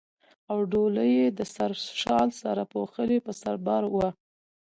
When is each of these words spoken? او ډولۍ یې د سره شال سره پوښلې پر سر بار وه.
او 0.51 0.57
ډولۍ 0.71 1.09
یې 1.19 1.27
د 1.37 1.39
سره 1.55 1.75
شال 2.01 2.29
سره 2.41 2.61
پوښلې 2.71 3.17
پر 3.25 3.33
سر 3.41 3.55
بار 3.65 3.83
وه. 3.93 4.07